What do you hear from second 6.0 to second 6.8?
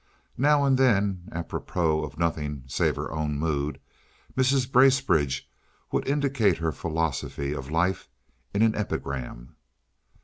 indicate her